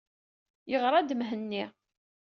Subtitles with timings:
[0.71, 1.63] Yeɣṛa-d Mhenni.